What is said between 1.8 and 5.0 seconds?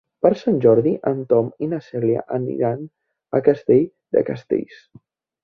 Cèlia aniran a Castell de Castells.